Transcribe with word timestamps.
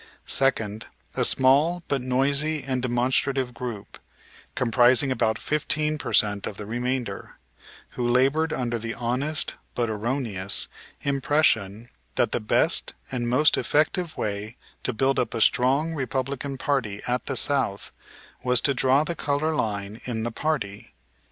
Second, 0.25 0.87
a 1.15 1.23
small 1.23 1.83
but 1.87 2.01
noisy 2.01 2.63
and 2.63 2.81
demonstrative 2.81 3.53
group, 3.53 3.99
comprising 4.55 5.11
about 5.11 5.37
fifteen 5.37 5.99
per 5.99 6.11
cent 6.11 6.47
of 6.47 6.57
the 6.57 6.65
remainder, 6.65 7.35
who 7.89 8.09
labored 8.09 8.51
under 8.51 8.79
the 8.79 8.95
honest, 8.95 9.57
but 9.75 9.91
erroneous, 9.91 10.67
impression 11.01 11.89
that 12.15 12.31
the 12.31 12.39
best 12.39 12.95
and 13.11 13.29
most 13.29 13.59
effective 13.59 14.17
way 14.17 14.57
to 14.81 14.91
build 14.91 15.19
up 15.19 15.35
a 15.35 15.39
strong 15.39 15.93
Republican 15.93 16.57
party 16.57 17.01
at 17.05 17.27
the 17.27 17.35
South 17.35 17.91
was 18.43 18.59
to 18.59 18.73
draw 18.73 19.03
the 19.03 19.13
color 19.13 19.53
line 19.55 20.01
in 20.05 20.23
the 20.23 20.31
party. 20.31 20.95